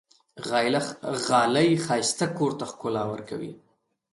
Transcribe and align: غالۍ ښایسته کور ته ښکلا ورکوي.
غالۍ 1.27 1.69
ښایسته 1.85 2.25
کور 2.37 2.51
ته 2.59 2.65
ښکلا 2.71 3.03
ورکوي. 3.11 3.53